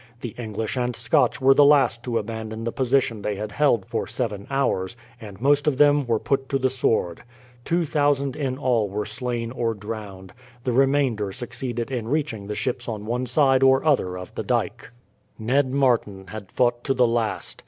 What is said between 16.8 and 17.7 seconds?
to the last.